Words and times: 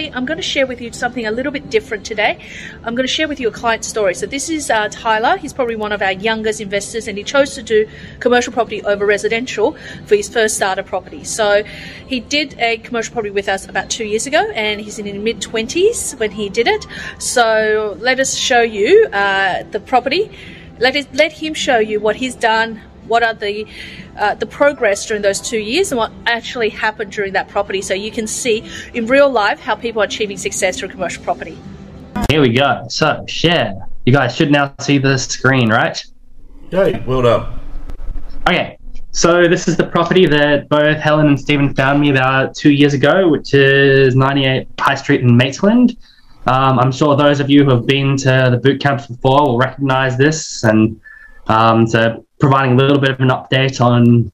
Actually, 0.00 0.16
I'm 0.16 0.24
going 0.24 0.38
to 0.38 0.42
share 0.42 0.66
with 0.66 0.80
you 0.80 0.92
something 0.92 1.26
a 1.26 1.30
little 1.30 1.52
bit 1.52 1.70
different 1.70 2.04
today. 2.06 2.38
I'm 2.84 2.94
going 2.94 3.06
to 3.06 3.12
share 3.12 3.28
with 3.28 3.40
you 3.40 3.48
a 3.48 3.52
client 3.52 3.84
story. 3.84 4.14
So, 4.14 4.26
this 4.26 4.48
is 4.48 4.70
uh, 4.70 4.88
Tyler. 4.90 5.36
He's 5.36 5.52
probably 5.52 5.76
one 5.76 5.92
of 5.92 6.02
our 6.02 6.12
youngest 6.12 6.60
investors, 6.60 7.08
and 7.08 7.18
he 7.18 7.24
chose 7.24 7.54
to 7.54 7.62
do 7.62 7.88
commercial 8.18 8.52
property 8.52 8.82
over 8.82 9.06
residential 9.06 9.76
for 10.06 10.16
his 10.16 10.28
first 10.28 10.56
starter 10.56 10.82
property. 10.82 11.24
So, 11.24 11.64
he 12.06 12.20
did 12.20 12.58
a 12.58 12.78
commercial 12.78 13.12
property 13.12 13.30
with 13.30 13.48
us 13.48 13.68
about 13.68 13.90
two 13.90 14.04
years 14.04 14.26
ago, 14.26 14.50
and 14.54 14.80
he's 14.80 14.98
in 14.98 15.06
his 15.06 15.16
mid 15.16 15.40
20s 15.40 16.18
when 16.18 16.30
he 16.30 16.48
did 16.48 16.66
it. 16.66 16.86
So, 17.18 17.96
let 18.00 18.20
us 18.20 18.34
show 18.34 18.62
you 18.62 19.06
uh, 19.12 19.64
the 19.70 19.80
property. 19.80 20.30
Let, 20.78 20.96
it, 20.96 21.14
let 21.14 21.32
him 21.32 21.52
show 21.52 21.78
you 21.78 22.00
what 22.00 22.16
he's 22.16 22.34
done, 22.34 22.80
what 23.06 23.22
are 23.22 23.34
the 23.34 23.66
uh, 24.16 24.34
the 24.34 24.46
progress 24.46 25.06
during 25.06 25.22
those 25.22 25.40
two 25.40 25.58
years 25.58 25.92
and 25.92 25.98
what 25.98 26.12
actually 26.26 26.68
happened 26.68 27.12
during 27.12 27.32
that 27.32 27.48
property 27.48 27.82
so 27.82 27.94
you 27.94 28.10
can 28.10 28.26
see 28.26 28.68
in 28.94 29.06
real 29.06 29.30
life 29.30 29.60
how 29.60 29.74
people 29.74 30.02
are 30.02 30.04
achieving 30.04 30.36
success 30.36 30.78
through 30.78 30.88
commercial 30.88 31.22
property. 31.24 31.58
Here 32.30 32.40
we 32.40 32.52
go. 32.52 32.84
So, 32.88 33.24
share. 33.26 33.74
You 34.06 34.12
guys 34.12 34.34
should 34.34 34.50
now 34.50 34.74
see 34.80 34.98
the 34.98 35.18
screen, 35.18 35.70
right? 35.70 36.02
Yay, 36.70 37.02
well 37.06 37.22
done. 37.22 37.60
Okay, 38.48 38.78
so 39.12 39.48
this 39.48 39.68
is 39.68 39.76
the 39.76 39.86
property 39.86 40.26
that 40.26 40.68
both 40.68 40.96
Helen 40.98 41.26
and 41.28 41.38
Stephen 41.38 41.74
found 41.74 42.00
me 42.00 42.10
about 42.10 42.54
two 42.54 42.70
years 42.70 42.94
ago, 42.94 43.28
which 43.28 43.54
is 43.54 44.14
98 44.14 44.68
High 44.78 44.94
Street 44.94 45.20
in 45.20 45.36
Maitland. 45.36 45.96
Um, 46.46 46.78
I'm 46.78 46.92
sure 46.92 47.16
those 47.16 47.40
of 47.40 47.50
you 47.50 47.64
who 47.64 47.70
have 47.70 47.86
been 47.86 48.16
to 48.18 48.48
the 48.50 48.56
boot 48.56 48.80
camps 48.80 49.06
before 49.06 49.46
will 49.46 49.58
recognize 49.58 50.16
this. 50.16 50.64
And 50.64 51.00
um, 51.48 51.86
so 51.86 52.24
providing 52.40 52.72
a 52.72 52.76
little 52.76 52.98
bit 52.98 53.10
of 53.10 53.20
an 53.20 53.28
update 53.28 53.80
on 53.80 54.32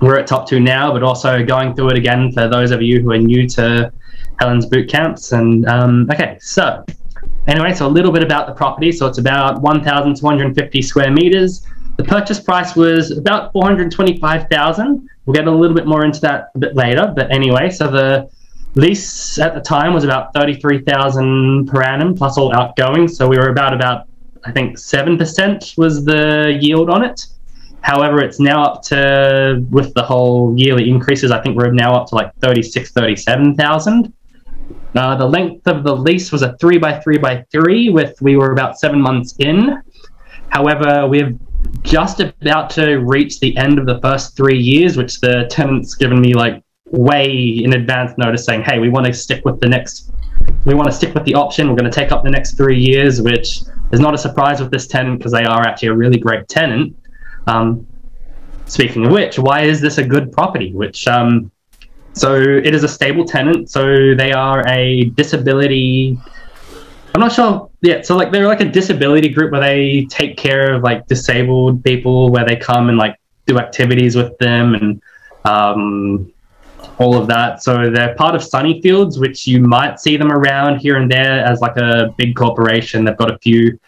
where 0.00 0.16
it's 0.16 0.32
up 0.32 0.46
to 0.46 0.58
now, 0.58 0.92
but 0.92 1.02
also 1.02 1.44
going 1.44 1.74
through 1.74 1.90
it 1.90 1.96
again 1.96 2.32
for 2.32 2.48
those 2.48 2.72
of 2.72 2.82
you 2.82 3.00
who 3.00 3.12
are 3.12 3.18
new 3.18 3.48
to 3.48 3.92
Helen's 4.40 4.66
boot 4.66 4.88
camps. 4.88 5.32
And 5.32 5.64
um, 5.66 6.08
okay, 6.12 6.38
so 6.40 6.84
anyway, 7.46 7.72
so 7.72 7.86
a 7.86 7.88
little 7.88 8.10
bit 8.10 8.22
about 8.22 8.48
the 8.48 8.54
property. 8.54 8.90
So 8.90 9.06
it's 9.06 9.18
about 9.18 9.62
1,250 9.62 10.82
square 10.82 11.12
meters. 11.12 11.64
The 11.98 12.04
purchase 12.04 12.40
price 12.40 12.74
was 12.74 13.16
about 13.16 13.52
425,000. 13.52 15.08
We'll 15.24 15.34
get 15.34 15.46
a 15.46 15.50
little 15.50 15.76
bit 15.76 15.86
more 15.86 16.04
into 16.04 16.20
that 16.22 16.48
a 16.54 16.58
bit 16.58 16.74
later. 16.74 17.12
But 17.14 17.30
anyway, 17.30 17.70
so 17.70 17.88
the 17.88 18.28
lease 18.74 19.38
at 19.38 19.54
the 19.54 19.60
time 19.60 19.92
was 19.92 20.02
about 20.02 20.34
33,000 20.34 21.68
per 21.68 21.82
annum 21.82 22.14
plus 22.16 22.38
all 22.38 22.52
outgoing. 22.54 23.06
So 23.06 23.28
we 23.28 23.36
were 23.36 23.50
about 23.50 23.72
about 23.74 24.08
I 24.44 24.50
think 24.50 24.76
7% 24.76 25.78
was 25.78 26.04
the 26.04 26.58
yield 26.60 26.90
on 26.90 27.04
it. 27.04 27.26
However, 27.82 28.22
it's 28.22 28.38
now 28.38 28.62
up 28.62 28.82
to, 28.84 29.64
with 29.70 29.92
the 29.94 30.02
whole 30.02 30.54
yearly 30.56 30.88
increases, 30.88 31.30
I 31.30 31.42
think 31.42 31.56
we're 31.56 31.72
now 31.72 31.94
up 31.94 32.08
to 32.08 32.14
like 32.14 32.34
36, 32.36 32.92
37,000. 32.92 34.12
Uh, 34.94 35.16
the 35.16 35.26
length 35.26 35.66
of 35.66 35.84
the 35.84 35.94
lease 35.94 36.30
was 36.30 36.42
a 36.42 36.56
three 36.58 36.78
by 36.78 36.98
three 37.00 37.18
by 37.18 37.44
three, 37.50 37.90
with 37.90 38.20
we 38.20 38.36
were 38.36 38.52
about 38.52 38.78
seven 38.78 39.00
months 39.00 39.34
in. 39.38 39.82
However, 40.50 41.06
we're 41.08 41.32
just 41.82 42.20
about 42.20 42.70
to 42.70 42.96
reach 42.96 43.40
the 43.40 43.56
end 43.56 43.78
of 43.78 43.86
the 43.86 43.98
first 44.00 44.36
three 44.36 44.58
years, 44.58 44.96
which 44.96 45.20
the 45.20 45.46
tenant's 45.50 45.94
given 45.94 46.20
me 46.20 46.34
like 46.34 46.62
way 46.86 47.30
in 47.64 47.74
advance 47.74 48.16
notice 48.18 48.44
saying, 48.44 48.62
hey, 48.62 48.78
we 48.78 48.90
want 48.90 49.06
to 49.06 49.12
stick 49.12 49.44
with 49.44 49.60
the 49.60 49.68
next, 49.68 50.12
we 50.66 50.74
want 50.74 50.88
to 50.88 50.94
stick 50.94 51.14
with 51.14 51.24
the 51.24 51.34
option. 51.34 51.68
We're 51.68 51.76
going 51.76 51.90
to 51.90 51.94
take 51.94 52.12
up 52.12 52.22
the 52.22 52.30
next 52.30 52.56
three 52.56 52.78
years, 52.78 53.22
which 53.22 53.60
is 53.92 54.00
not 54.00 54.14
a 54.14 54.18
surprise 54.18 54.60
with 54.60 54.70
this 54.70 54.86
tenant 54.86 55.18
because 55.18 55.32
they 55.32 55.44
are 55.44 55.62
actually 55.62 55.88
a 55.88 55.94
really 55.94 56.18
great 56.18 56.48
tenant. 56.48 56.94
Um, 57.46 57.86
speaking 58.66 59.06
of 59.06 59.12
which, 59.12 59.38
why 59.38 59.62
is 59.62 59.80
this 59.80 59.98
a 59.98 60.04
good 60.04 60.32
property? 60.32 60.72
Which 60.72 61.06
um, 61.08 61.50
so 62.14 62.34
it 62.36 62.74
is 62.74 62.84
a 62.84 62.88
stable 62.88 63.24
tenant. 63.24 63.70
So 63.70 64.14
they 64.14 64.32
are 64.32 64.66
a 64.68 65.04
disability. 65.04 66.18
I'm 67.14 67.20
not 67.20 67.32
sure. 67.32 67.70
Yeah, 67.80 68.02
so 68.02 68.16
like 68.16 68.32
they're 68.32 68.46
like 68.46 68.60
a 68.60 68.70
disability 68.70 69.28
group 69.28 69.52
where 69.52 69.60
they 69.60 70.06
take 70.10 70.36
care 70.36 70.74
of 70.74 70.82
like 70.82 71.06
disabled 71.06 71.84
people, 71.84 72.30
where 72.30 72.44
they 72.44 72.56
come 72.56 72.88
and 72.88 72.98
like 72.98 73.16
do 73.46 73.58
activities 73.58 74.14
with 74.16 74.36
them 74.38 74.74
and 74.74 75.02
um, 75.44 76.32
all 76.98 77.16
of 77.16 77.26
that. 77.28 77.62
So 77.62 77.90
they're 77.90 78.14
part 78.14 78.34
of 78.34 78.42
Sunnyfields, 78.42 79.18
which 79.18 79.46
you 79.46 79.60
might 79.60 79.98
see 79.98 80.16
them 80.16 80.30
around 80.30 80.78
here 80.78 80.96
and 80.96 81.10
there 81.10 81.44
as 81.44 81.60
like 81.60 81.76
a 81.76 82.14
big 82.16 82.36
corporation. 82.36 83.04
They've 83.04 83.16
got 83.16 83.30
a 83.30 83.38
few 83.38 83.78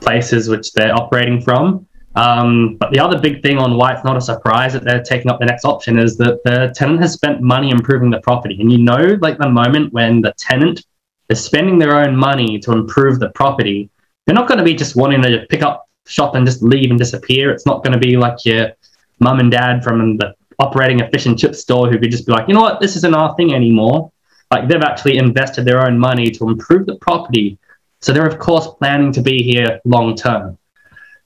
places 0.00 0.48
which 0.48 0.72
they're 0.72 0.94
operating 0.94 1.40
from. 1.40 1.86
Um, 2.14 2.76
but 2.76 2.92
the 2.92 3.00
other 3.00 3.18
big 3.20 3.42
thing 3.42 3.58
on 3.58 3.76
why 3.76 3.92
it's 3.92 4.04
not 4.04 4.16
a 4.16 4.20
surprise 4.20 4.72
that 4.72 4.82
they're 4.82 5.02
taking 5.02 5.30
up 5.30 5.38
the 5.38 5.46
next 5.46 5.64
option 5.64 5.98
is 5.98 6.16
that 6.16 6.42
the 6.44 6.72
tenant 6.74 7.00
has 7.00 7.12
spent 7.12 7.40
money 7.40 7.70
improving 7.70 8.10
the 8.10 8.20
property. 8.20 8.60
And 8.60 8.72
you 8.72 8.78
know, 8.78 9.18
like 9.20 9.38
the 9.38 9.48
moment 9.48 9.92
when 9.92 10.20
the 10.20 10.32
tenant 10.36 10.84
is 11.28 11.44
spending 11.44 11.78
their 11.78 11.94
own 11.94 12.16
money 12.16 12.58
to 12.60 12.72
improve 12.72 13.20
the 13.20 13.30
property, 13.30 13.90
they're 14.24 14.34
not 14.34 14.48
going 14.48 14.58
to 14.58 14.64
be 14.64 14.74
just 14.74 14.96
wanting 14.96 15.22
to 15.22 15.46
pick 15.48 15.62
up 15.62 15.88
shop 16.06 16.34
and 16.34 16.46
just 16.46 16.62
leave 16.62 16.90
and 16.90 16.98
disappear. 16.98 17.50
It's 17.50 17.66
not 17.66 17.84
going 17.84 17.92
to 17.92 17.98
be 17.98 18.16
like 18.16 18.44
your 18.44 18.72
mum 19.20 19.40
and 19.40 19.50
dad 19.50 19.84
from 19.84 20.16
the 20.16 20.34
operating 20.58 21.00
a 21.02 21.10
fish 21.10 21.26
and 21.26 21.38
chip 21.38 21.54
store 21.54 21.88
who 21.90 21.98
could 21.98 22.10
just 22.10 22.26
be 22.26 22.32
like, 22.32 22.48
you 22.48 22.54
know 22.54 22.60
what, 22.62 22.80
this 22.80 22.96
isn't 22.96 23.14
our 23.14 23.34
thing 23.36 23.54
anymore. 23.54 24.10
Like 24.50 24.68
they've 24.68 24.82
actually 24.82 25.18
invested 25.18 25.64
their 25.64 25.86
own 25.86 25.98
money 25.98 26.30
to 26.30 26.48
improve 26.48 26.86
the 26.86 26.96
property. 26.96 27.58
So 28.00 28.12
they're 28.12 28.26
of 28.26 28.38
course 28.38 28.66
planning 28.78 29.12
to 29.12 29.20
be 29.20 29.42
here 29.42 29.80
long 29.84 30.16
term. 30.16 30.58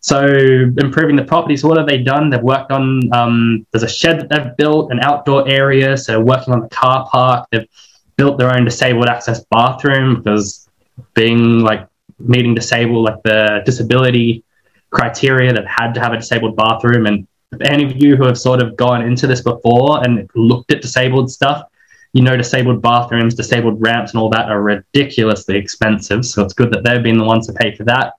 So 0.03 0.27
improving 0.27 1.15
the 1.15 1.25
property. 1.25 1.57
So 1.57 1.69
what 1.69 1.79
have 1.79 1.87
they 1.87 1.99
done? 1.99 2.29
They've 2.29 2.43
worked 2.43 2.73
on 2.73 3.13
um, 3.13 3.67
there's 3.71 3.85
a 3.85 3.89
shed 3.89 4.21
that 4.21 4.29
they've 4.29 4.57
built, 4.57 4.91
an 4.91 4.99
outdoor 5.01 5.49
area. 5.49 5.97
So 5.97 6.21
working 6.21 6.53
on 6.53 6.61
the 6.61 6.69
car 6.69 7.09
park. 7.11 7.49
They've 7.51 7.69
built 8.17 8.37
their 8.37 8.53
own 8.53 8.65
disabled 8.65 9.09
access 9.09 9.45
bathroom 9.51 10.17
because 10.17 10.69
being 11.15 11.61
like 11.61 11.89
meeting 12.19 12.55
disabled, 12.55 13.05
like 13.05 13.23
the 13.23 13.63
disability 13.65 14.45
criteria, 14.91 15.53
they've 15.53 15.65
had 15.65 15.93
to 15.93 16.01
have 16.01 16.13
a 16.13 16.17
disabled 16.17 16.57
bathroom. 16.57 17.07
And 17.07 17.27
any 17.61 17.85
of 17.85 17.97
you 17.97 18.17
who 18.17 18.27
have 18.27 18.39
sort 18.39 18.61
of 18.61 18.77
gone 18.77 19.03
into 19.03 19.29
this 19.29 19.41
before 19.41 20.05
and 20.05 20.29
looked 20.35 20.73
at 20.73 20.83
disabled 20.83 21.31
stuff, 21.31 21.65
you 22.13 22.23
know 22.23 22.37
disabled 22.37 22.83
bathrooms, 22.83 23.35
disabled 23.35 23.81
ramps, 23.81 24.13
and 24.13 24.21
all 24.21 24.29
that 24.31 24.51
are 24.51 24.63
ridiculously 24.63 25.57
expensive. 25.57 26.27
So 26.27 26.43
it's 26.43 26.55
good 26.55 26.73
that 26.73 26.83
they've 26.83 27.03
been 27.03 27.19
the 27.19 27.25
ones 27.25 27.47
to 27.47 27.53
pay 27.53 27.75
for 27.75 27.85
that 27.85 28.15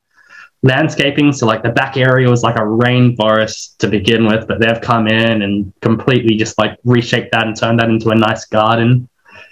landscaping. 0.64 1.32
So 1.34 1.46
like 1.46 1.62
the 1.62 1.70
back 1.70 1.98
area 1.98 2.30
was 2.30 2.42
like 2.42 2.56
a 2.56 2.62
rainforest 2.62 3.78
to 3.78 3.88
begin 3.88 4.26
with, 4.26 4.48
but 4.48 4.60
they've 4.60 4.82
come 4.82 5.08
in 5.08 5.42
and 5.44 5.72
completely 5.82 6.36
just 6.36 6.58
like 6.58 6.80
reshaped 6.84 7.32
that 7.34 7.46
and 7.46 7.56
turned 7.56 7.80
that 7.80 7.90
into 7.90 8.10
a 8.10 8.16
nice 8.16 8.46
garden. 8.46 9.08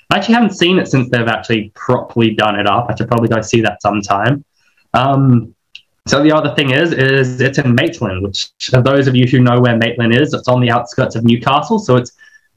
I 0.10 0.18
actually 0.18 0.36
haven't 0.36 0.54
seen 0.54 0.80
it 0.80 0.88
since 0.88 1.10
they've 1.10 1.28
actually 1.28 1.72
properly 1.76 2.34
done 2.34 2.60
it 2.60 2.68
up. 2.68 2.88
I 2.90 2.96
should 2.96 3.08
probably 3.08 3.30
go 3.30 3.42
see 3.42 3.62
that 3.62 3.82
sometime. 3.82 4.44
Um, 4.94 5.54
so 6.08 6.24
the 6.24 6.32
other 6.32 6.56
thing 6.56 6.72
is, 6.72 6.94
is 6.94 7.40
it's 7.40 7.60
in 7.60 7.76
Maitland, 7.76 8.24
which 8.24 8.52
for 8.62 8.82
those 8.82 9.08
of 9.08 9.16
you 9.16 9.28
who 9.28 9.40
know 9.40 9.62
where 9.62 9.78
Maitland 9.78 10.16
is, 10.16 10.34
it's 10.34 10.48
on 10.48 10.60
the 10.60 10.72
outskirts 10.72 11.16
of 11.16 11.24
Newcastle. 11.24 11.78
So 11.78 11.96
it's 11.96 12.14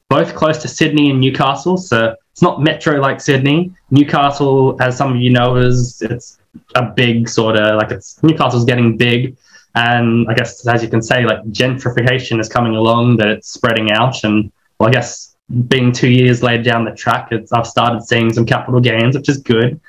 both 0.09 0.33
close 0.35 0.57
to 0.59 0.67
Sydney 0.67 1.11
and 1.11 1.19
Newcastle. 1.19 1.77
So 1.77 2.15
it's 2.35 2.41
not 2.41 2.61
metro 2.61 2.99
like 2.99 3.21
Sydney. 3.21 3.71
Newcastle, 3.91 4.75
as 4.81 4.97
some 4.97 5.13
of 5.13 5.21
you 5.21 5.29
know, 5.29 5.55
is 5.55 6.01
it's 6.01 6.37
a 6.75 6.83
big 6.83 7.29
sort 7.29 7.55
of 7.55 7.77
like 7.77 7.91
it's 7.91 8.21
Newcastle's 8.23 8.65
getting 8.65 8.97
big, 8.97 9.37
and 9.75 10.27
I 10.29 10.33
guess 10.33 10.67
as 10.67 10.83
you 10.83 10.89
can 10.89 11.01
say, 11.01 11.23
like 11.23 11.41
gentrification 11.45 12.41
is 12.41 12.49
coming 12.49 12.75
along, 12.75 13.15
that 13.17 13.29
it's 13.29 13.53
spreading 13.53 13.89
out, 13.93 14.25
and 14.25 14.51
well, 14.79 14.89
I 14.89 14.91
guess 14.91 15.37
being 15.69 15.93
two 15.93 16.09
years 16.09 16.43
later 16.43 16.61
down 16.61 16.83
the 16.83 16.91
track, 16.91 17.31
I've 17.53 17.67
started 17.67 18.03
seeing 18.03 18.33
some 18.33 18.45
capital 18.45 18.81
gains, 18.81 19.15
which 19.15 19.29
is 19.29 19.37
good. 19.37 19.79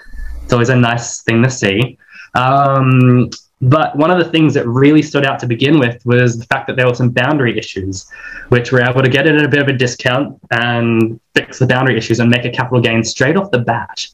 It's 0.45 0.53
always 0.53 0.69
a 0.69 0.77
nice 0.77 1.23
thing 1.23 1.43
to 1.43 1.51
see. 1.51 1.99
Um, 2.37 3.29
but 3.63 3.97
one 3.97 4.11
of 4.11 4.19
the 4.19 4.31
things 4.31 4.53
that 4.55 4.67
really 4.67 5.03
stood 5.03 5.25
out 5.25 5.39
to 5.41 5.47
begin 5.47 5.79
with 5.79 6.05
was 6.05 6.39
the 6.39 6.45
fact 6.47 6.67
that 6.67 6.77
there 6.77 6.87
were 6.87 6.95
some 6.95 7.09
boundary 7.09 7.59
issues, 7.59 8.07
which 8.51 8.71
we're 8.71 8.83
able 8.83 9.03
to 9.03 9.09
get 9.09 9.27
it 9.27 9.35
at 9.35 9.45
a 9.45 9.49
bit 9.49 9.61
of 9.61 9.69
a 9.69 9.73
discount 9.73 10.39
and 10.51 11.19
fix 11.35 11.59
the 11.59 11.67
boundary 11.67 11.97
issues 11.97 12.21
and 12.21 12.29
make 12.29 12.45
a 12.45 12.51
capital 12.51 12.81
gain 12.81 13.03
straight 13.03 13.37
off 13.37 13.51
the 13.51 13.59
bat. 13.59 14.07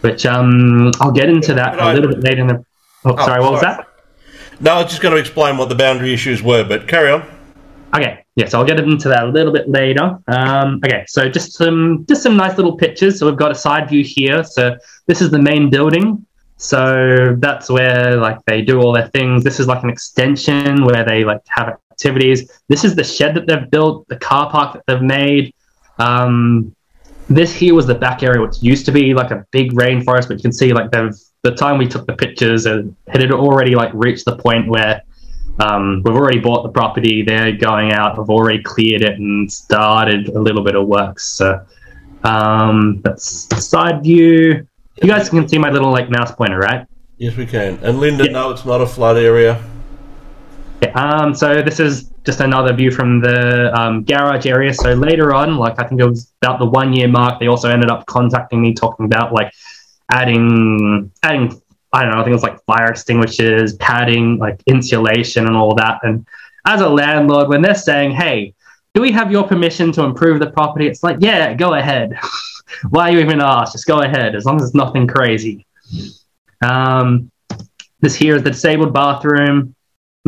Which 0.00 0.26
um, 0.26 0.92
I'll 1.00 1.12
get 1.12 1.28
into 1.28 1.54
that 1.54 1.78
a 1.78 1.92
little 1.92 2.10
bit 2.10 2.20
later 2.20 2.40
in 2.40 2.46
the. 2.48 2.64
Oh, 3.04 3.14
oh 3.16 3.16
sorry, 3.24 3.40
what 3.40 3.52
was 3.52 3.60
that? 3.62 3.86
No, 4.60 4.74
I 4.74 4.82
was 4.82 4.90
just 4.90 5.02
going 5.02 5.14
to 5.14 5.20
explain 5.20 5.56
what 5.56 5.68
the 5.68 5.74
boundary 5.74 6.12
issues 6.12 6.42
were, 6.42 6.64
but 6.64 6.88
carry 6.88 7.10
on. 7.10 7.22
Okay, 7.94 8.24
yeah, 8.36 8.46
so 8.46 8.58
I'll 8.58 8.66
get 8.66 8.78
into 8.78 9.08
that 9.08 9.24
a 9.24 9.28
little 9.28 9.52
bit 9.52 9.68
later. 9.68 10.18
Um, 10.28 10.80
okay, 10.84 11.04
so 11.08 11.28
just 11.28 11.54
some 11.54 12.04
just 12.08 12.22
some 12.22 12.36
nice 12.36 12.56
little 12.56 12.76
pictures. 12.76 13.18
So 13.18 13.26
we've 13.26 13.38
got 13.38 13.50
a 13.50 13.54
side 13.54 13.88
view 13.88 14.04
here. 14.04 14.44
So 14.44 14.76
this 15.06 15.20
is 15.20 15.30
the 15.30 15.38
main 15.38 15.70
building. 15.70 16.26
So 16.58 17.36
that's 17.38 17.70
where 17.70 18.16
like 18.16 18.44
they 18.44 18.62
do 18.62 18.80
all 18.80 18.92
their 18.92 19.08
things. 19.08 19.44
This 19.44 19.60
is 19.60 19.66
like 19.66 19.82
an 19.84 19.90
extension 19.90 20.84
where 20.84 21.04
they 21.04 21.24
like 21.24 21.42
have 21.48 21.68
activities. 21.68 22.50
This 22.68 22.84
is 22.84 22.94
the 22.94 23.04
shed 23.04 23.34
that 23.36 23.46
they've 23.46 23.70
built, 23.70 24.06
the 24.08 24.16
car 24.16 24.50
park 24.50 24.74
that 24.74 24.82
they've 24.86 25.02
made. 25.02 25.54
Um, 25.98 26.74
this 27.28 27.54
here 27.54 27.74
was 27.74 27.86
the 27.86 27.94
back 27.94 28.22
area, 28.22 28.40
which 28.40 28.60
used 28.60 28.86
to 28.86 28.92
be 28.92 29.14
like 29.14 29.30
a 29.30 29.46
big 29.52 29.72
rainforest, 29.72 30.28
but 30.28 30.38
you 30.38 30.42
can 30.42 30.52
see 30.52 30.72
like 30.72 30.90
they've 30.90 31.14
the 31.42 31.52
time 31.52 31.78
we 31.78 31.86
took 31.86 32.06
the 32.06 32.14
pictures 32.14 32.66
and 32.66 32.94
it 33.06 33.20
had 33.20 33.30
already 33.30 33.74
like 33.76 33.92
reached 33.94 34.24
the 34.24 34.36
point 34.36 34.68
where 34.68 35.02
um, 35.60 36.02
we've 36.04 36.14
already 36.14 36.40
bought 36.40 36.62
the 36.62 36.68
property. 36.68 37.22
They're 37.22 37.52
going 37.52 37.92
out. 37.92 38.18
We've 38.18 38.30
already 38.30 38.62
cleared 38.62 39.02
it 39.02 39.18
and 39.18 39.50
started 39.50 40.28
a 40.28 40.40
little 40.40 40.64
bit 40.64 40.74
of 40.74 40.86
work. 40.86 41.20
So 41.20 41.64
um, 42.24 43.00
that's 43.02 43.48
side 43.64 44.02
view. 44.02 44.66
You 45.02 45.08
guys 45.08 45.28
can 45.28 45.48
see 45.48 45.58
my 45.58 45.70
little 45.70 45.92
like 45.92 46.10
mouse 46.10 46.32
pointer, 46.32 46.58
right? 46.58 46.86
Yes, 47.18 47.36
we 47.36 47.46
can. 47.46 47.78
And 47.82 48.00
Linda, 48.00 48.24
Yeah. 48.24 48.32
no, 48.32 48.50
it's 48.50 48.64
not 48.64 48.80
a 48.80 48.86
flood 48.86 49.16
area. 49.16 49.62
Yeah, 50.82 50.90
um, 50.90 51.34
so 51.34 51.62
this 51.62 51.80
is 51.80 52.10
just 52.24 52.40
another 52.40 52.72
view 52.72 52.90
from 52.90 53.20
the 53.20 53.72
um, 53.78 54.04
garage 54.04 54.46
area. 54.46 54.72
So 54.72 54.92
later 54.94 55.34
on, 55.34 55.56
like 55.56 55.80
I 55.80 55.84
think 55.86 56.00
it 56.00 56.06
was 56.06 56.32
about 56.42 56.58
the 56.58 56.66
one 56.66 56.92
year 56.92 57.08
mark, 57.08 57.40
they 57.40 57.48
also 57.48 57.68
ended 57.68 57.90
up 57.90 58.06
contacting 58.06 58.60
me 58.60 58.74
talking 58.74 59.06
about 59.06 59.32
like 59.32 59.52
adding 60.10 61.10
adding 61.22 61.60
I 61.92 62.02
don't 62.02 62.12
know, 62.12 62.20
I 62.20 62.24
think 62.24 62.32
it 62.32 62.34
was 62.34 62.42
like 62.42 62.62
fire 62.64 62.90
extinguishers, 62.90 63.74
padding, 63.76 64.38
like 64.38 64.62
insulation 64.66 65.46
and 65.46 65.56
all 65.56 65.74
that. 65.76 66.00
And 66.02 66.26
as 66.66 66.80
a 66.82 66.88
landlord, 66.88 67.48
when 67.48 67.62
they're 67.62 67.74
saying, 67.74 68.10
Hey, 68.12 68.54
do 68.94 69.00
we 69.00 69.10
have 69.12 69.30
your 69.32 69.44
permission 69.44 69.90
to 69.92 70.02
improve 70.02 70.38
the 70.38 70.50
property? 70.50 70.86
It's 70.86 71.02
like, 71.02 71.16
yeah, 71.20 71.54
go 71.54 71.74
ahead. 71.74 72.18
Why 72.90 73.10
you 73.10 73.18
even 73.18 73.40
ask? 73.40 73.72
Just 73.72 73.86
go 73.86 74.00
ahead, 74.00 74.34
as 74.34 74.44
long 74.44 74.56
as 74.56 74.68
it's 74.68 74.74
nothing 74.74 75.06
crazy. 75.06 75.66
Um, 76.62 77.30
this 78.00 78.14
here 78.14 78.36
is 78.36 78.42
the 78.42 78.50
disabled 78.50 78.92
bathroom 78.92 79.74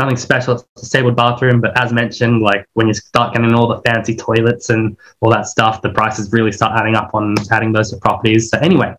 nothing 0.00 0.16
special. 0.16 0.54
It's 0.54 0.64
a 0.76 0.80
disabled 0.80 1.16
bathroom, 1.16 1.60
but 1.60 1.78
as 1.78 1.92
mentioned, 1.92 2.42
like 2.42 2.66
when 2.72 2.88
you 2.88 2.94
start 2.94 3.34
getting 3.34 3.52
all 3.54 3.68
the 3.68 3.80
fancy 3.82 4.16
toilets 4.16 4.70
and 4.70 4.96
all 5.20 5.30
that 5.30 5.46
stuff, 5.46 5.82
the 5.82 5.90
prices 5.90 6.32
really 6.32 6.52
start 6.52 6.78
adding 6.78 6.96
up 6.96 7.14
on 7.14 7.34
adding 7.50 7.72
those 7.72 7.90
to 7.90 7.98
properties. 7.98 8.50
So 8.50 8.58
anyway, 8.58 8.94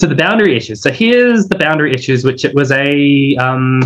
so 0.00 0.06
the 0.06 0.14
boundary 0.14 0.56
issues. 0.56 0.82
So 0.82 0.90
here's 0.90 1.48
the 1.48 1.58
boundary 1.58 1.92
issues, 1.92 2.24
which 2.24 2.44
it 2.44 2.54
was 2.54 2.70
a 2.72 3.36
um, 3.36 3.82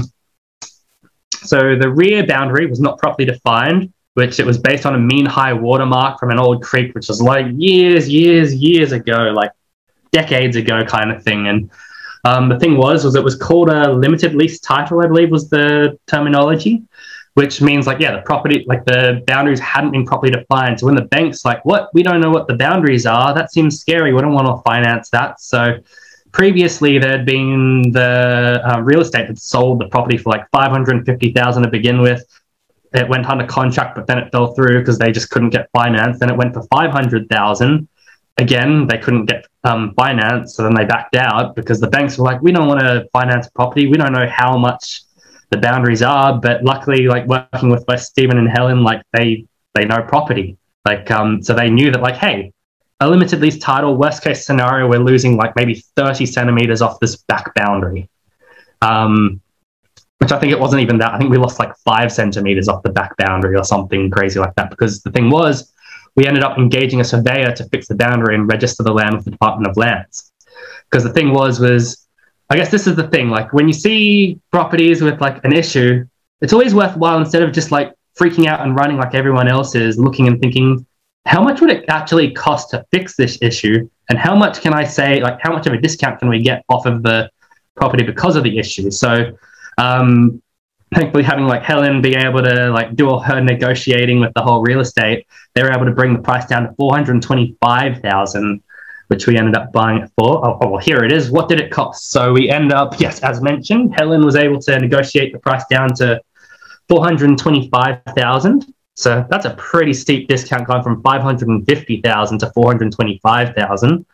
so 1.33 1.77
the 1.77 1.91
rear 1.91 2.27
boundary 2.27 2.67
was 2.67 2.81
not 2.81 2.99
properly 2.99 3.27
defined, 3.27 3.93
which 4.17 4.41
it 4.41 4.47
was 4.47 4.59
based 4.59 4.87
on 4.87 4.95
a 4.95 4.99
mean 4.99 5.27
high 5.27 5.53
water 5.53 5.85
mark 5.85 6.19
from 6.19 6.31
an 6.31 6.39
old 6.39 6.63
creek, 6.63 6.95
which 6.95 7.09
was 7.09 7.21
like 7.21 7.47
years, 7.57 8.09
years, 8.09 8.55
years 8.55 8.93
ago, 8.93 9.33
like 9.35 9.53
decades 10.11 10.57
ago, 10.57 10.85
kind 10.85 11.11
of 11.11 11.23
thing, 11.23 11.49
and 11.49 11.71
um, 12.27 12.49
the 12.49 12.59
thing 12.59 12.77
was, 12.77 13.05
was 13.05 13.15
it 13.15 13.23
was 13.23 13.37
called 13.37 13.69
a 13.69 13.93
limited 13.93 14.35
lease 14.35 14.59
title, 14.59 15.01
I 15.01 15.07
believe 15.07 15.31
was 15.31 15.49
the 15.49 15.97
terminology, 16.09 16.83
which 17.35 17.61
means 17.61 17.87
like, 17.87 18.01
yeah, 18.01 18.17
the 18.17 18.23
property, 18.23 18.65
like 18.67 18.85
the 18.85 19.23
boundaries 19.29 19.61
hadn't 19.61 19.93
been 19.93 20.05
properly 20.05 20.33
defined. 20.33 20.81
So 20.81 20.87
when 20.87 20.97
the 20.97 21.05
bank's 21.05 21.45
like, 21.45 21.65
what, 21.65 21.91
we 21.95 22.03
don't 22.03 22.21
know 22.21 22.31
what 22.31 22.49
the 22.49 22.55
boundaries 22.55 23.07
are, 23.07 23.33
that 23.33 23.53
seems 23.53 23.79
scary. 23.79 24.13
We 24.13 24.21
don't 24.23 24.33
want 24.33 24.49
to 24.49 24.61
finance 24.63 25.09
that. 25.11 25.41
So 25.41 25.79
previously 26.33 26.99
there'd 26.99 27.27
been 27.27 27.93
the 27.93 28.61
uh, 28.65 28.81
real 28.81 29.03
estate 29.03 29.29
that 29.29 29.39
sold 29.39 29.81
the 29.81 29.87
property 29.87 30.17
for 30.17 30.31
like 30.31 30.51
550,000 30.51 31.63
to 31.63 31.69
begin 31.69 32.01
with. 32.01 32.25
It 32.95 33.09
went 33.09 33.27
under 33.27 33.47
contract, 33.47 33.97
but 33.97 34.07
then 34.07 34.19
it 34.19 34.31
fell 34.33 34.55
through 34.55 34.79
because 34.81 34.99
they 34.99 35.13
just 35.13 35.31
couldn't 35.31 35.51
get 35.51 35.69
finance. 35.73 36.19
Then 36.19 36.31
it 36.31 36.37
went 36.37 36.55
for 36.55 36.63
500,000 36.71 37.89
again, 38.39 38.87
they 38.87 38.99
couldn't 38.99 39.27
get 39.27 39.47
um, 39.65 39.95
finance, 39.95 40.55
so 40.55 40.63
then 40.63 40.75
they 40.75 40.85
backed 40.85 41.17
out 41.17 41.57
because 41.57 41.81
the 41.81 41.89
banks 41.89 42.19
were 42.19 42.25
like, 42.25 42.41
we 42.43 42.53
don't 42.53 42.69
want 42.69 42.81
to 42.81 43.09
finance 43.13 43.49
property. 43.55 43.87
We 43.87 43.97
don't 43.97 44.13
know 44.13 44.29
how 44.29 44.57
much 44.57 45.03
the 45.51 45.59
boundaries 45.59 46.03
are, 46.03 46.39
but 46.39 46.63
luckily, 46.65 47.07
like 47.07 47.27
working 47.27 47.71
with 47.71 47.85
West 47.89 48.11
Stephen 48.11 48.39
and 48.39 48.49
Helen, 48.49 48.83
like 48.83 49.03
they 49.13 49.47
they 49.75 49.85
know 49.85 50.03
property, 50.03 50.57
like 50.85 51.11
um, 51.11 51.43
so 51.43 51.55
they 51.55 51.71
knew 51.71 51.91
that 51.91 52.01
like, 52.01 52.17
hey, 52.17 52.53
a 53.01 53.09
limited 53.09 53.41
lease 53.41 53.59
title, 53.59 53.97
worst 53.97 54.23
case 54.23 54.45
scenario, 54.45 54.89
we're 54.89 54.99
losing 54.99 55.37
like 55.37 55.55
maybe 55.55 55.83
thirty 55.97 56.27
centimeters 56.27 56.83
off 56.83 56.99
this 57.01 57.17
back 57.17 57.55
boundary. 57.55 58.09
Um, 58.83 59.41
which 60.19 60.33
I 60.33 60.39
think 60.39 60.53
it 60.53 60.59
wasn't 60.59 60.83
even 60.83 60.99
that. 60.99 61.13
I 61.13 61.19
think 61.19 61.31
we 61.31 61.39
lost 61.39 61.59
like 61.59 61.77
five 61.85 62.11
centimeters 62.13 62.69
off 62.69 62.83
the 62.83 62.91
back 62.91 63.17
boundary 63.17 63.57
or 63.57 63.65
something 63.65 64.11
crazy 64.11 64.41
like 64.41 64.55
that. 64.57 64.71
Because 64.71 65.03
the 65.03 65.11
thing 65.11 65.31
was, 65.31 65.73
we 66.17 66.27
ended 66.27 66.43
up 66.43 66.57
engaging 66.59 67.01
a 67.01 67.05
surveyor 67.05 67.53
to 67.53 67.65
fix 67.69 67.89
the 67.89 67.95
boundary 67.95 68.35
and 68.35 68.49
register 68.49 68.83
the 68.83 68.93
land 68.93 69.15
with 69.15 69.25
the 69.25 69.31
Department 69.31 69.71
of 69.71 69.77
Lands. 69.77 70.33
Because 70.91 71.05
the 71.05 71.13
thing 71.13 71.33
was, 71.33 71.61
was 71.61 72.07
I 72.49 72.57
guess 72.57 72.71
this 72.71 72.87
is 72.87 72.97
the 72.97 73.09
thing. 73.09 73.29
Like 73.29 73.53
when 73.53 73.69
you 73.69 73.75
see 73.75 74.41
properties 74.51 75.03
with 75.03 75.21
like 75.21 75.45
an 75.45 75.53
issue, 75.53 76.07
it's 76.41 76.53
always 76.53 76.75
worthwhile 76.75 77.19
instead 77.19 77.43
of 77.43 77.53
just 77.53 77.71
like 77.71 77.95
freaking 78.19 78.47
out 78.47 78.61
and 78.61 78.75
running 78.75 78.97
like 78.97 79.15
everyone 79.15 79.49
else 79.49 79.75
is, 79.75 79.99
looking 79.99 80.27
and 80.27 80.41
thinking, 80.41 80.87
how 81.27 81.43
much 81.43 81.61
would 81.61 81.71
it 81.71 81.85
actually 81.89 82.31
cost 82.31 82.71
to 82.71 82.85
fix 82.91 83.17
this 83.17 83.39
issue? 83.43 83.89
And 84.09 84.19
how 84.19 84.37
much 84.37 84.61
can 84.61 84.73
I 84.73 84.85
say, 84.85 85.21
like, 85.21 85.39
how 85.43 85.53
much 85.53 85.67
of 85.67 85.73
a 85.73 85.79
discount 85.79 86.21
can 86.21 86.29
we 86.29 86.41
get 86.41 86.65
off 86.69 86.87
of 86.87 87.03
the 87.03 87.29
property 87.75 88.05
because 88.05 88.37
of 88.37 88.45
the 88.45 88.59
issue? 88.59 88.91
So, 88.91 89.37
um, 89.79 90.43
thankfully 90.95 91.25
having 91.25 91.47
like 91.47 91.63
Helen 91.63 92.01
being 92.01 92.19
able 92.19 92.43
to 92.43 92.71
like 92.71 92.95
do 92.95 93.09
all 93.09 93.21
her 93.21 93.41
negotiating 93.41 94.21
with 94.21 94.33
the 94.35 94.43
whole 94.43 94.63
real 94.63 94.81
estate, 94.81 95.27
they 95.55 95.63
were 95.63 95.73
able 95.73 95.85
to 95.85 95.93
bring 95.93 96.13
the 96.13 96.21
price 96.21 96.47
down 96.47 96.63
to 96.65 96.75
four 96.75 96.95
hundred 96.95 97.21
twenty-five 97.23 98.01
thousand, 98.01 98.63
which 99.09 99.27
we 99.27 99.37
ended 99.37 99.57
up 99.57 99.73
buying 99.73 100.03
it 100.03 100.11
for. 100.19 100.47
Oh, 100.47 100.59
oh, 100.61 100.69
well, 100.71 100.81
here 100.81 101.05
it 101.05 101.13
is. 101.13 101.31
What 101.31 101.49
did 101.49 101.61
it 101.61 101.71
cost? 101.71 102.11
So 102.11 102.33
we 102.33 102.51
end 102.51 102.73
up, 102.73 103.01
yes, 103.01 103.21
as 103.21 103.41
mentioned, 103.41 103.95
Helen 103.97 104.25
was 104.25 104.37
able 104.37 104.61
to 104.61 104.79
negotiate 104.79 105.33
the 105.33 105.39
price 105.39 105.65
down 105.69 105.95
to 105.95 106.21
four 106.89 107.03
hundred 107.03 107.37
twenty-five 107.39 108.03
thousand. 108.17 108.73
So 108.95 109.27
that's 109.29 109.45
a 109.45 109.55
pretty 109.57 109.93
steep 109.93 110.27
discount 110.27 110.67
going 110.67 110.83
from 110.83 111.03
five 111.03 111.21
hundred 111.21 111.49
and 111.49 111.67
fifty 111.67 112.01
thousand 112.01 112.39
to 112.39 112.51
four 112.53 112.67
hundred 112.67 112.93
twenty-five 112.93 113.55
thousand. 113.55 114.07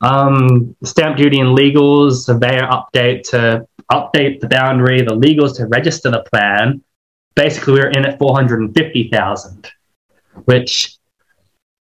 Um, 0.00 0.76
stamp 0.82 1.16
duty 1.16 1.40
and 1.40 1.56
legals, 1.56 2.24
surveyor 2.24 2.68
update 2.68 3.22
to 3.30 3.66
update 3.92 4.40
the 4.40 4.48
boundary, 4.48 5.02
the 5.02 5.14
legals 5.14 5.56
to 5.56 5.66
register 5.66 6.10
the 6.10 6.24
plan. 6.32 6.82
Basically, 7.34 7.74
we 7.74 7.80
were 7.80 7.90
in 7.90 8.06
at 8.06 8.18
450,000, 8.18 9.70
which 10.44 10.96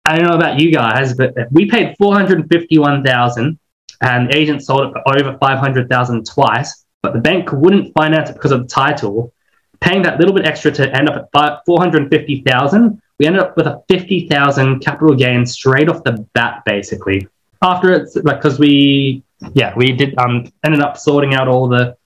I 0.05 0.17
don't 0.17 0.27
know 0.27 0.35
about 0.35 0.59
you 0.59 0.71
guys, 0.71 1.13
but 1.13 1.33
we 1.51 1.69
paid 1.69 1.95
451,000 1.97 3.59
and 4.01 4.29
the 4.29 4.37
agent 4.37 4.63
sold 4.63 4.87
it 4.87 4.93
for 4.93 5.19
over 5.19 5.37
500,000 5.37 6.25
twice, 6.25 6.85
but 7.01 7.13
the 7.13 7.19
bank 7.19 7.51
wouldn't 7.51 7.93
finance 7.93 8.29
it 8.29 8.33
because 8.33 8.51
of 8.51 8.63
the 8.63 8.67
title, 8.67 9.33
paying 9.79 10.01
that 10.03 10.19
little 10.19 10.33
bit 10.33 10.45
extra 10.45 10.71
to 10.71 10.95
end 10.95 11.09
up 11.09 11.15
at 11.15 11.31
fi- 11.31 11.59
450,000, 11.65 13.01
we 13.19 13.25
ended 13.25 13.41
up 13.41 13.55
with 13.55 13.67
a 13.67 13.81
50,000 13.87 14.79
capital 14.79 15.15
gain 15.15 15.45
straight 15.45 15.89
off 15.89 16.03
the 16.03 16.25
bat, 16.33 16.63
basically. 16.65 17.27
After 17.61 17.93
it's 17.93 18.15
like, 18.15 18.37
because 18.37 18.59
we 18.59 19.23
yeah, 19.53 19.73
we 19.75 19.91
did 19.91 20.17
um 20.17 20.51
ended 20.63 20.81
up 20.81 20.97
sorting 20.97 21.33
out 21.33 21.47
all 21.47 21.67
the 21.67 21.97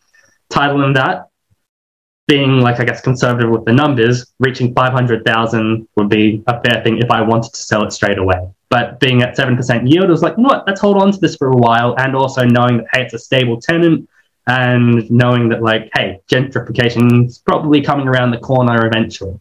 title 0.49 0.83
and 0.83 0.95
that. 0.95 1.27
Being 2.27 2.59
like 2.59 2.79
I 2.79 2.85
guess 2.85 3.01
conservative 3.01 3.49
with 3.49 3.65
the 3.65 3.73
numbers, 3.73 4.33
reaching 4.39 4.73
five 4.75 4.93
hundred 4.93 5.25
thousand 5.25 5.87
would 5.95 6.09
be 6.09 6.43
a 6.45 6.61
fair 6.61 6.83
thing 6.83 6.99
if 6.99 7.09
I 7.09 7.21
wanted 7.21 7.53
to 7.53 7.59
sell 7.59 7.83
it 7.83 7.91
straight 7.91 8.19
away. 8.19 8.47
But 8.69 8.99
being 8.99 9.23
at 9.23 9.35
seven 9.35 9.55
percent 9.55 9.87
yield, 9.87 10.05
it 10.05 10.11
was 10.11 10.21
like, 10.21 10.37
you 10.37 10.43
know 10.43 10.49
what, 10.49 10.67
let's 10.67 10.79
hold 10.79 11.01
on 11.01 11.11
to 11.11 11.19
this 11.19 11.35
for 11.35 11.49
a 11.49 11.55
while, 11.55 11.95
and 11.97 12.15
also 12.15 12.45
knowing 12.45 12.77
that 12.77 12.85
hey, 12.93 13.01
it's 13.01 13.15
a 13.15 13.19
stable 13.19 13.59
tenant, 13.59 14.07
and 14.45 15.09
knowing 15.09 15.49
that 15.49 15.63
like 15.63 15.89
hey, 15.95 16.19
gentrification's 16.31 17.39
probably 17.39 17.81
coming 17.81 18.07
around 18.07 18.29
the 18.29 18.37
corner 18.37 18.85
eventually. 18.85 19.39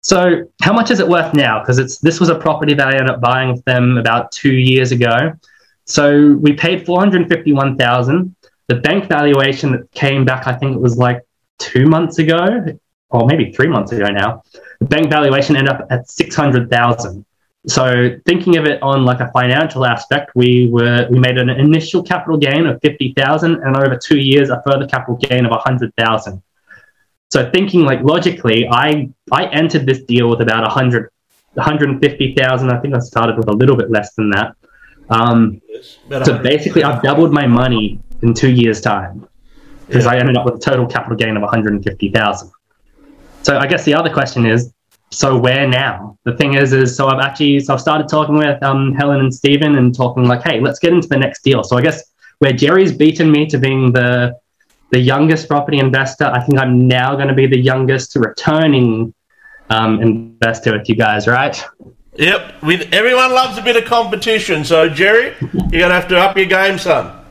So 0.00 0.48
how 0.62 0.72
much 0.72 0.90
is 0.90 0.98
it 0.98 1.08
worth 1.08 1.32
now? 1.32 1.60
Because 1.60 1.78
it's 1.78 1.98
this 1.98 2.18
was 2.18 2.28
a 2.28 2.34
property 2.34 2.74
that 2.74 2.88
I 2.88 2.92
ended 2.92 3.10
up 3.10 3.20
buying 3.20 3.52
with 3.52 3.64
them 3.66 3.98
about 3.98 4.32
two 4.32 4.52
years 4.52 4.90
ago. 4.90 5.32
So 5.84 6.32
we 6.32 6.52
paid 6.54 6.86
four 6.86 6.98
hundred 6.98 7.28
fifty-one 7.28 7.76
thousand. 7.76 8.34
The 8.68 8.76
bank 8.76 9.08
valuation 9.08 9.72
that 9.72 9.90
came 9.92 10.24
back, 10.24 10.46
I 10.46 10.54
think 10.54 10.74
it 10.74 10.80
was 10.80 10.96
like 10.96 11.22
two 11.58 11.86
months 11.86 12.18
ago, 12.18 12.64
or 13.10 13.26
maybe 13.26 13.52
three 13.52 13.68
months 13.68 13.92
ago 13.92 14.06
now. 14.06 14.42
The 14.80 14.86
bank 14.86 15.10
valuation 15.10 15.56
ended 15.56 15.74
up 15.74 15.86
at 15.90 16.08
six 16.08 16.34
hundred 16.34 16.70
thousand. 16.70 17.24
So 17.66 18.18
thinking 18.26 18.56
of 18.56 18.66
it 18.66 18.82
on 18.82 19.04
like 19.04 19.20
a 19.20 19.30
financial 19.32 19.86
aspect, 19.86 20.32
we 20.34 20.68
were 20.70 21.06
we 21.10 21.18
made 21.18 21.38
an 21.38 21.50
initial 21.50 22.02
capital 22.02 22.38
gain 22.38 22.66
of 22.66 22.80
fifty 22.80 23.12
thousand, 23.16 23.62
and 23.62 23.76
over 23.76 23.96
two 23.96 24.18
years, 24.18 24.50
a 24.50 24.62
further 24.66 24.86
capital 24.86 25.16
gain 25.16 25.44
of 25.44 25.52
a 25.52 25.58
hundred 25.58 25.94
thousand. 25.96 26.42
So 27.30 27.50
thinking 27.50 27.82
like 27.82 28.00
logically, 28.02 28.68
I 28.68 29.10
I 29.30 29.46
entered 29.46 29.86
this 29.86 30.02
deal 30.02 30.28
with 30.30 30.40
about 30.40 30.64
a 30.64 30.70
hundred. 30.70 31.10
150,000. 31.54 32.70
I 32.70 32.80
think 32.80 32.94
I 32.94 32.98
started 32.98 33.36
with 33.36 33.48
a 33.48 33.52
little 33.52 33.76
bit 33.76 33.88
less 33.88 34.14
than 34.14 34.30
that. 34.30 34.56
Um, 35.10 35.60
so 36.24 36.38
basically, 36.38 36.82
I've 36.82 37.02
doubled 37.02 37.32
my 37.32 37.46
money 37.46 38.00
in 38.22 38.34
two 38.34 38.50
years' 38.50 38.80
time 38.80 39.26
because 39.86 40.04
Yeah. 40.04 40.12
I 40.12 40.18
ended 40.18 40.36
up 40.36 40.44
with 40.44 40.54
a 40.56 40.58
total 40.58 40.86
capital 40.86 41.16
gain 41.16 41.36
of 41.36 41.42
150,000. 41.42 42.50
So 43.42 43.58
I 43.58 43.66
guess 43.66 43.84
the 43.84 43.94
other 43.94 44.10
question 44.10 44.46
is, 44.46 44.72
so 45.10 45.36
where 45.38 45.68
now? 45.68 46.18
The 46.24 46.36
thing 46.36 46.54
is, 46.54 46.72
is 46.72 46.96
so 46.96 47.08
I've 47.08 47.20
actually 47.20 47.60
so 47.60 47.74
I've 47.74 47.80
started 47.80 48.08
talking 48.08 48.36
with 48.36 48.60
um, 48.62 48.94
Helen 48.94 49.20
and 49.20 49.32
Stephen 49.32 49.76
and 49.76 49.94
talking 49.94 50.24
like, 50.24 50.42
hey, 50.42 50.60
let's 50.60 50.78
get 50.78 50.92
into 50.92 51.08
the 51.08 51.18
next 51.18 51.42
deal. 51.44 51.62
So 51.62 51.76
I 51.76 51.82
guess 51.82 52.02
where 52.38 52.52
Jerry's 52.52 52.92
beaten 52.92 53.30
me 53.30 53.46
to 53.46 53.58
being 53.58 53.92
the 53.92 54.36
the 54.90 54.98
youngest 54.98 55.48
property 55.48 55.78
investor. 55.78 56.24
I 56.24 56.40
think 56.40 56.58
I'm 56.58 56.86
now 56.86 57.14
going 57.16 57.28
to 57.28 57.34
be 57.34 57.46
the 57.46 57.58
youngest 57.58 58.16
returning 58.16 59.12
um, 59.70 60.00
investor 60.00 60.72
with 60.76 60.88
you 60.88 60.94
guys, 60.94 61.26
right? 61.26 61.62
Yep. 62.16 62.62
We, 62.62 62.76
everyone 62.86 63.32
loves 63.32 63.58
a 63.58 63.62
bit 63.62 63.76
of 63.76 63.84
competition. 63.84 64.64
So, 64.64 64.88
Jerry, 64.88 65.34
you're 65.70 65.88
to 65.88 65.94
have 65.94 66.08
to 66.08 66.18
up 66.18 66.36
your 66.36 66.46
game, 66.46 66.78
son. 66.78 67.24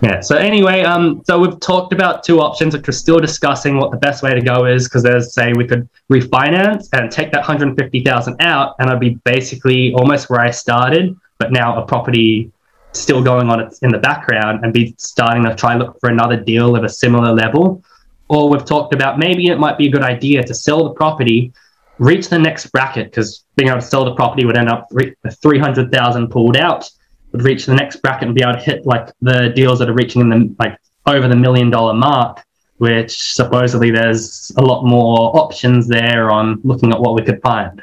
Yeah. 0.00 0.20
So 0.20 0.36
anyway, 0.36 0.82
um, 0.82 1.22
so 1.26 1.40
we've 1.40 1.58
talked 1.58 1.92
about 1.92 2.22
two 2.22 2.40
options, 2.40 2.74
which 2.74 2.86
we're 2.86 2.92
still 2.92 3.18
discussing 3.18 3.78
what 3.78 3.90
the 3.90 3.96
best 3.96 4.22
way 4.22 4.32
to 4.32 4.40
go 4.40 4.64
is, 4.64 4.84
because 4.84 5.02
there's 5.02 5.34
say 5.34 5.52
we 5.52 5.66
could 5.66 5.88
refinance 6.10 6.88
and 6.92 7.10
take 7.10 7.32
that 7.32 7.40
150,000 7.40 8.36
out, 8.40 8.76
and 8.78 8.90
I'd 8.90 9.00
be 9.00 9.18
basically 9.24 9.92
almost 9.94 10.30
where 10.30 10.40
I 10.40 10.50
started, 10.50 11.16
but 11.38 11.50
now 11.50 11.82
a 11.82 11.84
property 11.84 12.52
still 12.92 13.22
going 13.22 13.50
on 13.50 13.70
in 13.82 13.90
the 13.90 13.98
background, 13.98 14.64
and 14.64 14.72
be 14.72 14.94
starting 14.98 15.44
to 15.44 15.54
try 15.56 15.74
look 15.74 15.98
for 16.00 16.10
another 16.10 16.36
deal 16.36 16.76
of 16.76 16.84
a 16.84 16.88
similar 16.88 17.32
level. 17.32 17.82
Or 18.28 18.48
we've 18.48 18.64
talked 18.64 18.94
about 18.94 19.18
maybe 19.18 19.48
it 19.48 19.58
might 19.58 19.78
be 19.78 19.88
a 19.88 19.90
good 19.90 20.02
idea 20.02 20.44
to 20.44 20.54
sell 20.54 20.84
the 20.84 20.90
property, 20.94 21.52
reach 21.98 22.28
the 22.28 22.38
next 22.38 22.66
bracket, 22.72 23.10
because 23.10 23.44
being 23.56 23.68
able 23.68 23.80
to 23.80 23.86
sell 23.86 24.04
the 24.04 24.14
property 24.14 24.44
would 24.44 24.56
end 24.56 24.68
up 24.68 24.88
with 24.90 25.14
300,000 25.42 26.28
pulled 26.28 26.56
out 26.56 26.88
would 27.32 27.42
reach 27.42 27.66
the 27.66 27.74
next 27.74 27.96
bracket 27.96 28.28
and 28.28 28.34
be 28.34 28.42
able 28.42 28.54
to 28.54 28.60
hit 28.60 28.86
like 28.86 29.10
the 29.20 29.52
deals 29.54 29.78
that 29.78 29.88
are 29.88 29.94
reaching 29.94 30.22
in 30.22 30.28
the 30.30 30.54
like 30.58 30.78
over 31.06 31.28
the 31.28 31.36
million 31.36 31.70
dollar 31.70 31.94
mark, 31.94 32.42
which 32.78 33.34
supposedly 33.34 33.90
there's 33.90 34.52
a 34.56 34.62
lot 34.62 34.84
more 34.84 35.36
options 35.36 35.86
there 35.88 36.30
on 36.30 36.60
looking 36.64 36.92
at 36.92 37.00
what 37.00 37.14
we 37.14 37.22
could 37.22 37.40
find. 37.42 37.82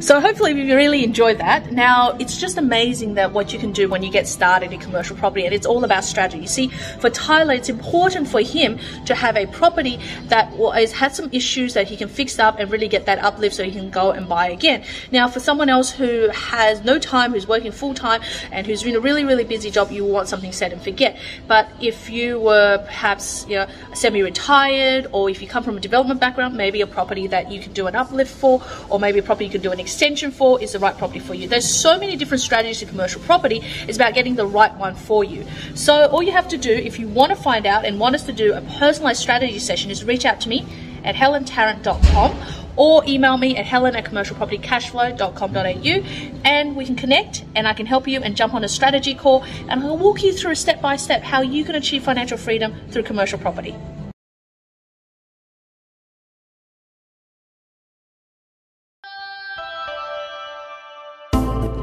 So 0.00 0.20
hopefully 0.20 0.52
you 0.52 0.76
really 0.76 1.02
enjoyed 1.02 1.38
that. 1.38 1.72
Now 1.72 2.12
it's 2.20 2.38
just 2.38 2.56
amazing 2.56 3.14
that 3.14 3.32
what 3.32 3.52
you 3.52 3.58
can 3.58 3.72
do 3.72 3.88
when 3.88 4.04
you 4.04 4.12
get 4.12 4.28
started 4.28 4.72
in 4.72 4.78
commercial 4.78 5.16
property, 5.16 5.44
and 5.44 5.52
it's 5.52 5.66
all 5.66 5.82
about 5.82 6.04
strategy. 6.04 6.42
You 6.42 6.48
see, 6.48 6.68
for 7.00 7.10
Tyler, 7.10 7.54
it's 7.54 7.68
important 7.68 8.28
for 8.28 8.40
him 8.40 8.78
to 9.06 9.14
have 9.16 9.36
a 9.36 9.46
property 9.46 9.98
that 10.26 10.52
has 10.74 10.92
had 10.92 11.16
some 11.16 11.28
issues 11.32 11.74
that 11.74 11.88
he 11.88 11.96
can 11.96 12.08
fix 12.08 12.38
up 12.38 12.60
and 12.60 12.70
really 12.70 12.86
get 12.86 13.06
that 13.06 13.18
uplift, 13.18 13.56
so 13.56 13.64
he 13.64 13.72
can 13.72 13.90
go 13.90 14.12
and 14.12 14.28
buy 14.28 14.48
again. 14.48 14.84
Now, 15.10 15.26
for 15.26 15.40
someone 15.40 15.68
else 15.68 15.90
who 15.90 16.28
has 16.28 16.84
no 16.84 17.00
time, 17.00 17.32
who's 17.32 17.48
working 17.48 17.72
full 17.72 17.94
time, 17.94 18.22
and 18.52 18.68
who's 18.68 18.84
in 18.84 18.94
a 18.94 19.00
really 19.00 19.24
really 19.24 19.44
busy 19.44 19.68
job, 19.68 19.90
you 19.90 20.04
want 20.04 20.28
something 20.28 20.52
set 20.52 20.72
and 20.72 20.80
forget. 20.80 21.18
But 21.48 21.68
if 21.80 22.08
you 22.08 22.38
were 22.38 22.78
perhaps 22.84 23.46
you 23.48 23.56
know 23.56 23.66
semi-retired, 23.94 25.08
or 25.10 25.28
if 25.28 25.42
you 25.42 25.48
come 25.48 25.64
from 25.64 25.76
a 25.76 25.80
development 25.80 26.20
background, 26.20 26.56
maybe 26.56 26.82
a 26.82 26.86
property 26.86 27.26
that 27.26 27.50
you 27.50 27.60
can 27.60 27.72
do 27.72 27.88
an 27.88 27.96
uplift 27.96 28.32
for, 28.32 28.62
or 28.90 29.00
maybe 29.00 29.18
a 29.18 29.22
property 29.24 29.46
you 29.46 29.50
can 29.50 29.60
do 29.60 29.72
an 29.72 29.80
extension 29.88 30.30
for 30.30 30.60
is 30.60 30.72
the 30.72 30.78
right 30.78 30.96
property 30.98 31.18
for 31.18 31.34
you. 31.34 31.48
There's 31.48 31.68
so 31.68 31.98
many 31.98 32.14
different 32.14 32.42
strategies 32.42 32.78
to 32.80 32.86
commercial 32.86 33.22
property. 33.22 33.62
It's 33.88 33.96
about 33.96 34.12
getting 34.12 34.34
the 34.36 34.46
right 34.46 34.76
one 34.76 34.94
for 34.94 35.24
you. 35.24 35.46
So 35.74 36.08
all 36.08 36.22
you 36.22 36.32
have 36.32 36.48
to 36.48 36.58
do 36.58 36.70
if 36.70 36.98
you 36.98 37.08
want 37.08 37.30
to 37.30 37.36
find 37.36 37.64
out 37.66 37.86
and 37.86 37.98
want 37.98 38.14
us 38.14 38.24
to 38.24 38.32
do 38.32 38.52
a 38.52 38.60
personalized 38.78 39.20
strategy 39.20 39.58
session 39.58 39.90
is 39.90 40.04
reach 40.04 40.26
out 40.26 40.42
to 40.42 40.50
me 40.50 40.66
at 41.04 41.14
helentarrant.com 41.14 42.36
or 42.76 43.02
email 43.08 43.38
me 43.38 43.56
at 43.56 43.64
helen 43.64 43.96
at 43.96 44.04
commercialpropertycashflow.com.au 44.04 46.42
and 46.44 46.76
we 46.76 46.84
can 46.84 46.96
connect 46.96 47.46
and 47.56 47.66
I 47.66 47.72
can 47.72 47.86
help 47.86 48.06
you 48.06 48.20
and 48.20 48.36
jump 48.36 48.52
on 48.52 48.62
a 48.62 48.68
strategy 48.68 49.14
call 49.14 49.42
and 49.68 49.82
I'll 49.82 49.96
walk 49.96 50.22
you 50.22 50.34
through 50.34 50.54
step 50.54 50.82
by 50.82 50.96
step 50.96 51.22
how 51.22 51.40
you 51.40 51.64
can 51.64 51.76
achieve 51.76 52.04
financial 52.04 52.36
freedom 52.36 52.74
through 52.90 53.04
commercial 53.04 53.38
property. 53.38 53.74